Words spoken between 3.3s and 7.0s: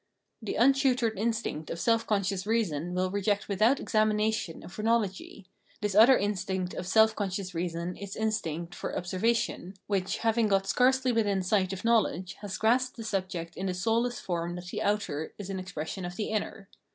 without examination a phrenology— this other instinct of